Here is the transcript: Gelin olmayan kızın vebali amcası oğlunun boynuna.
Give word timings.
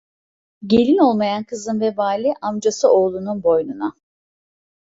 Gelin 0.65 0.97
olmayan 0.97 1.43
kızın 1.43 1.79
vebali 1.79 2.33
amcası 2.41 2.89
oğlunun 2.91 3.43
boynuna. 3.43 3.93